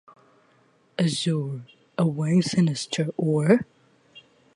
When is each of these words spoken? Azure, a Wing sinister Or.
Azure, 0.97 1.61
a 1.95 2.07
Wing 2.07 2.41
sinister 2.41 3.09
Or. 3.17 3.67